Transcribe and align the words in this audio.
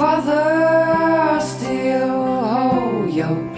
Father, 0.00 1.40
still 1.40 2.24
hold. 3.18 3.49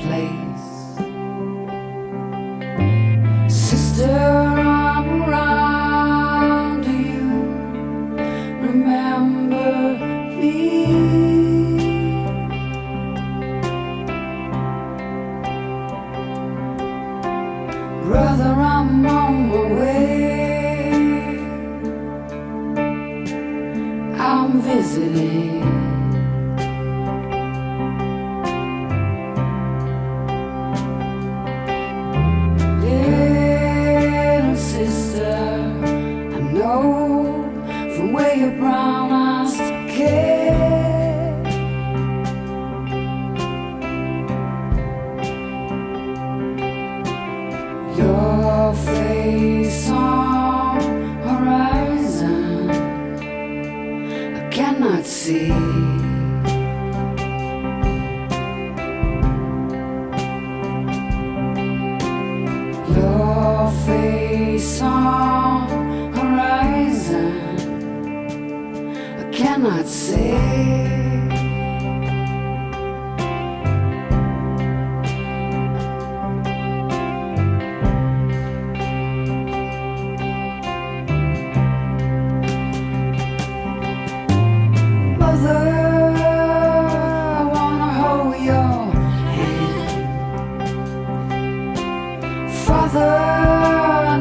Para 92.72 94.16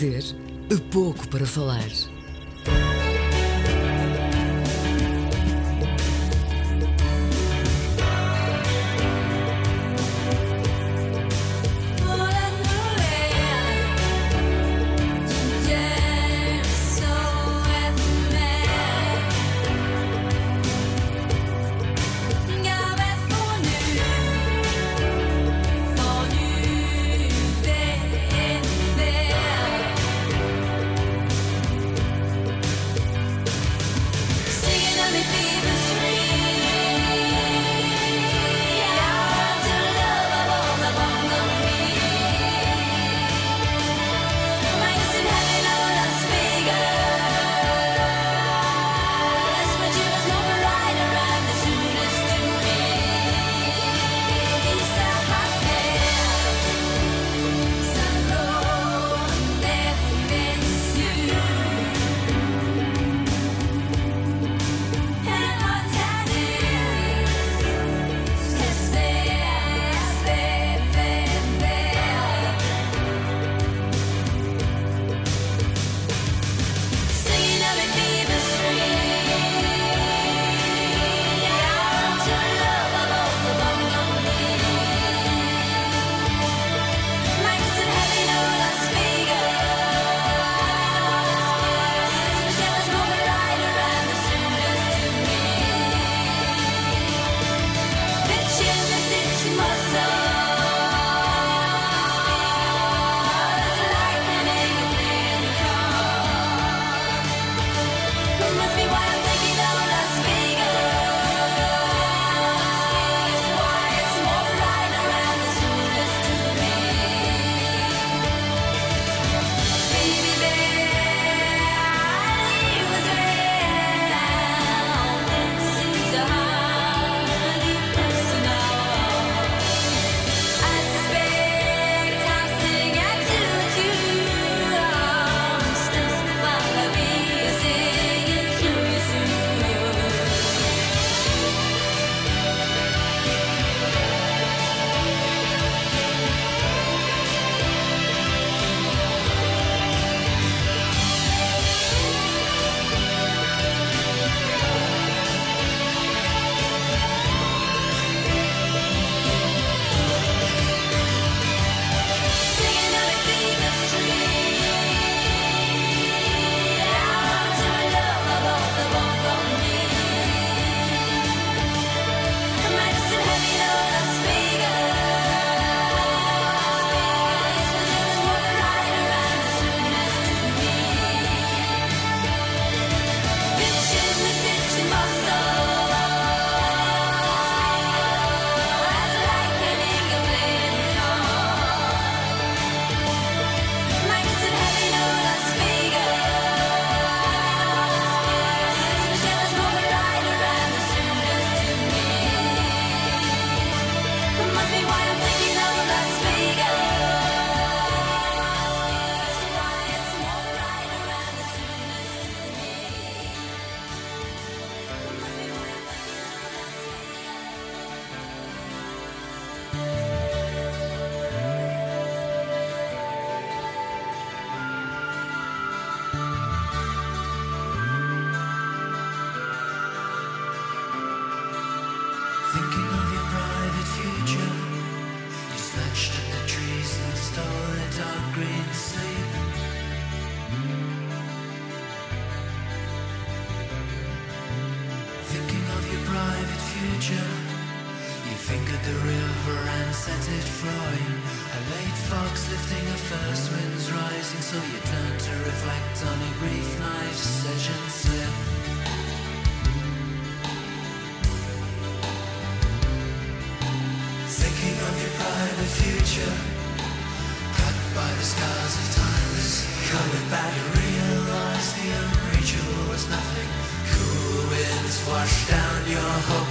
dizer, 0.00 0.24
pouco 0.90 1.28
para 1.28 1.44
falar. 1.44 2.09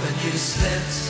And 0.06 0.24
you 0.24 0.32
slipped. 0.32 1.09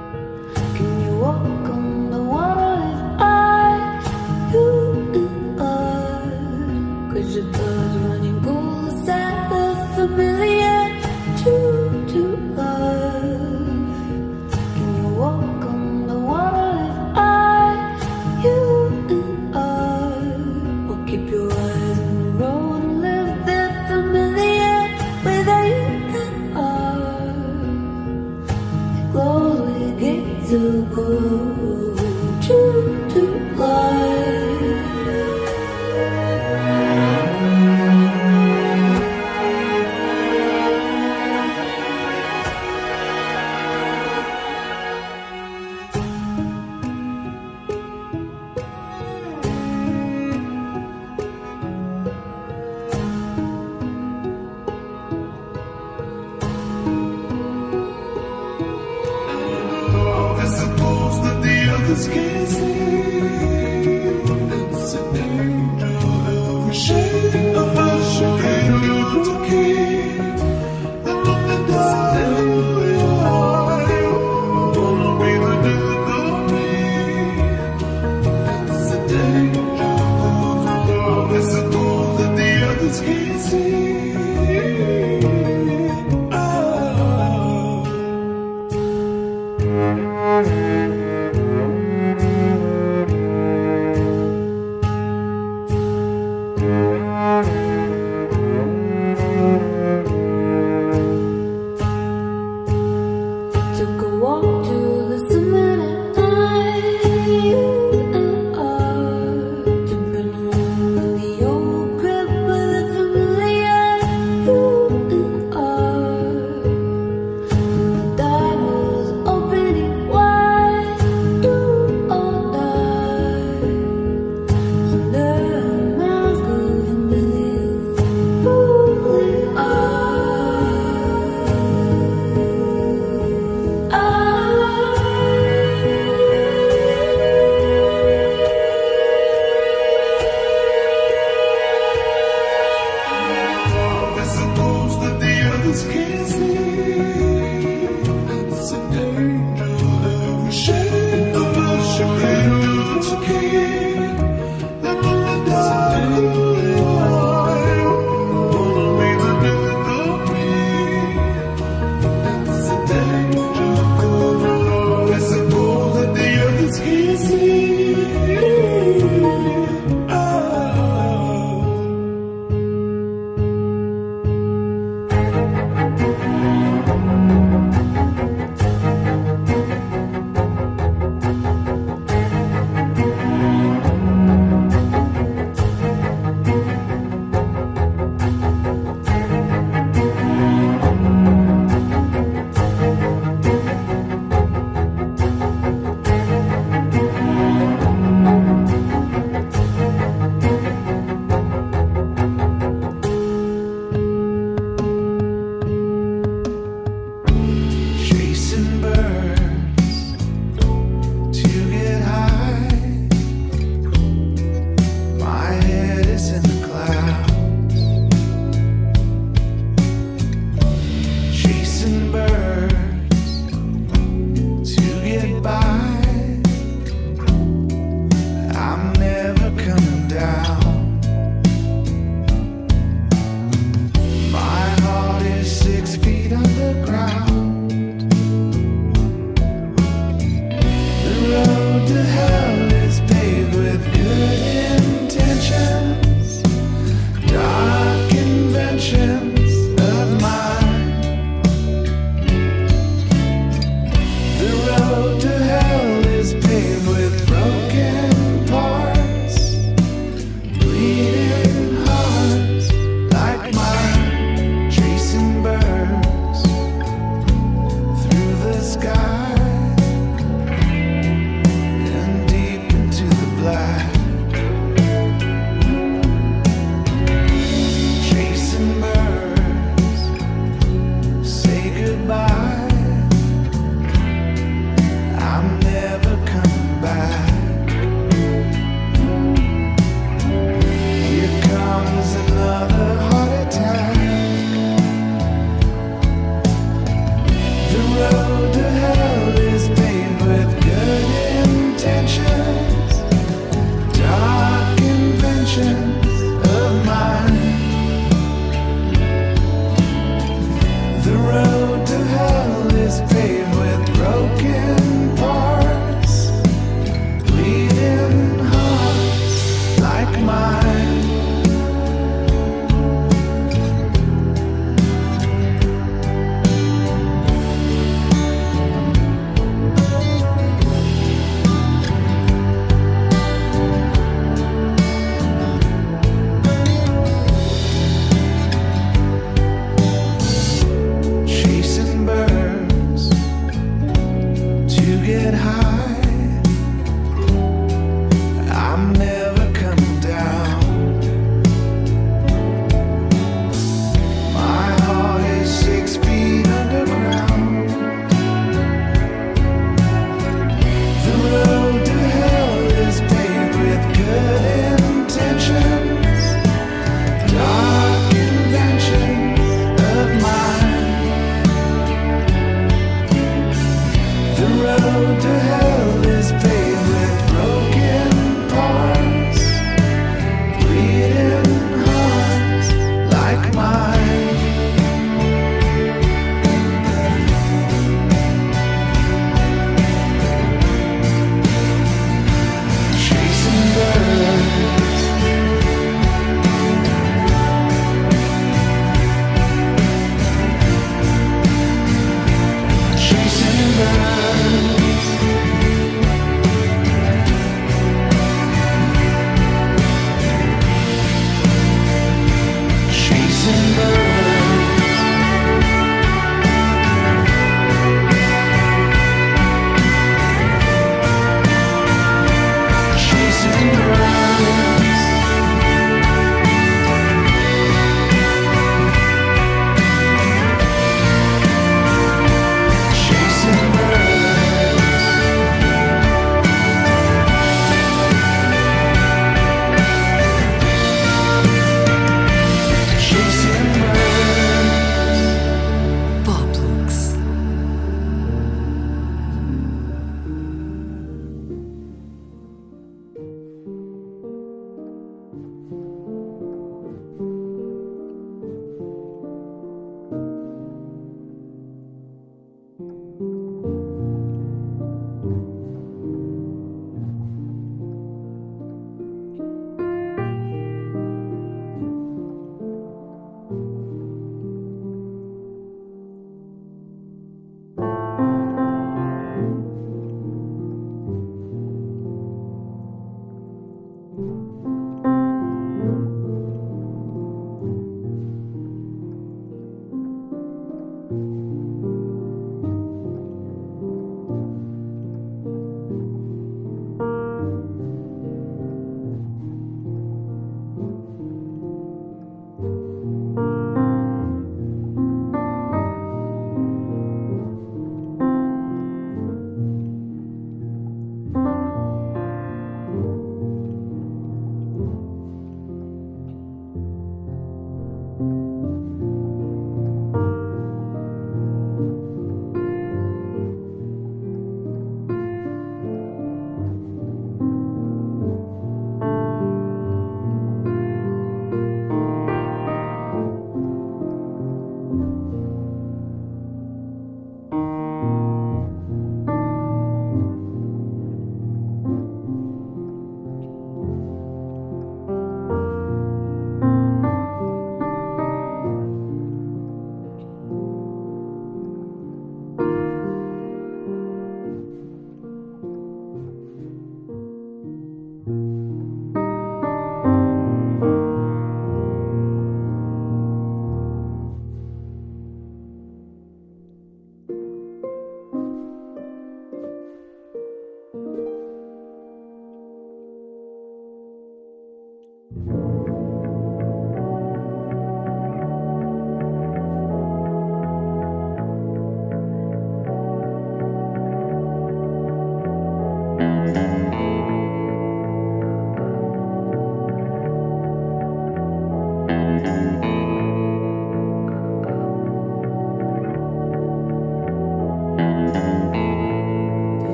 Ooh. 31.41 31.90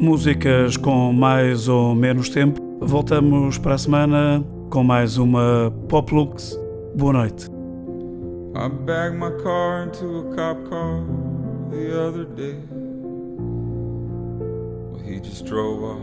Músicas 0.00 0.78
com 0.78 1.12
mais 1.12 1.68
ou 1.68 1.94
menos 1.94 2.30
tempo. 2.30 2.58
Voltamos 2.80 3.58
para 3.58 3.74
a 3.74 3.78
semana 3.78 4.42
com 4.70 4.82
mais 4.82 5.18
uma 5.18 5.70
Pop 5.90 6.14
Lux. 6.14 6.58
Boa 6.96 7.12
noite. 7.12 7.50
I 8.56 8.68
bagged 8.86 9.18
my 9.18 9.30
car 9.42 9.84
into 9.84 10.20
a 10.20 10.34
cop 10.34 10.66
car 10.70 11.04
the 11.70 11.92
other 11.92 12.24
day. 12.24 12.56
Well, 14.90 15.02
he 15.04 15.20
just 15.20 15.44
drove 15.44 15.82
off. 15.82 16.00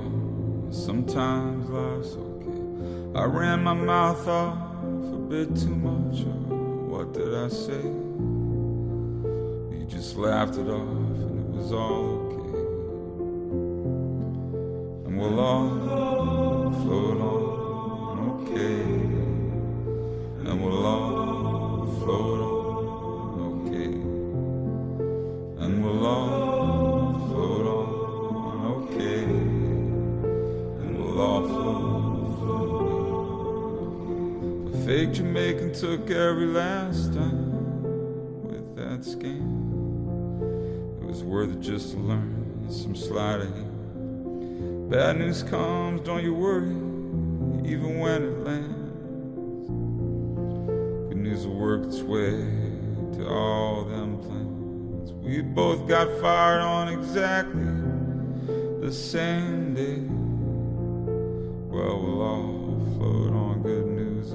Sometimes 0.69 1.67
life's 1.67 2.15
okay. 2.15 3.19
I 3.19 3.25
ran 3.25 3.63
my 3.63 3.73
mouth 3.73 4.27
off 4.27 4.59
a 5.11 5.17
bit 5.27 5.55
too 5.55 5.75
much. 5.75 6.23
Oh, 6.51 6.85
what 6.87 7.13
did 7.13 7.33
I 7.33 7.47
say? 7.47 7.81
He 9.75 9.85
just 9.87 10.15
laughed 10.17 10.57
it 10.57 10.69
off 10.69 10.87
and 10.87 11.55
it 11.55 11.57
was 11.57 11.71
all 11.71 12.16
We'll 15.17 15.39
all 15.39 16.71
float 16.83 17.21
on, 17.21 18.19
okay. 18.29 18.81
And 20.47 20.55
we'll 20.63 20.85
all 20.85 21.87
float 21.99 22.39
on, 22.39 23.65
okay. 23.65 23.93
And 25.63 25.73
we'll 25.83 26.05
all 26.05 27.13
float 27.29 27.65
on, 27.65 28.57
okay. 28.75 29.23
And 30.83 30.89
we'll 30.99 31.19
all 31.19 31.41
float, 31.47 32.37
float. 34.69 34.75
A 34.75 34.77
fake 34.85 35.11
Jamaican 35.13 35.71
took 35.73 36.11
every 36.11 36.45
last 36.45 37.13
time 37.13 38.43
with 38.43 38.75
that 38.75 39.01
scam. 39.01 39.65
It 41.01 41.07
was 41.07 41.23
worth 41.23 41.53
it 41.53 41.59
just 41.59 41.93
to 41.93 41.97
learn 41.97 42.67
some 42.69 42.93
hand. 42.93 43.76
Bad 44.89 45.17
news 45.19 45.43
comes, 45.43 45.99
don't 45.99 46.23
you 46.23 46.33
worry, 46.33 46.71
even 47.69 47.99
when 47.99 48.23
it 48.23 48.39
lands. 48.45 49.69
Good 51.09 51.17
news 51.17 51.45
will 51.45 51.59
work 51.59 51.83
its 51.87 51.99
way 51.99 52.31
to 53.17 53.27
all 53.27 53.83
them 53.83 54.17
plans. 54.19 55.11
We 55.11 55.41
both 55.41 55.89
got 55.89 56.07
fired 56.21 56.61
on 56.61 56.87
exactly 56.87 57.65
the 58.79 58.89
same 58.93 59.73
day. 59.73 60.07
Well, 61.69 61.99
we'll 62.01 62.21
all 62.21 62.95
float 62.95 63.33
on, 63.33 63.61
good 63.63 63.87
news 63.87 64.31